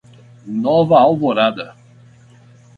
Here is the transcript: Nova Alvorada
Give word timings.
Nova 0.63 0.97
Alvorada 0.97 1.77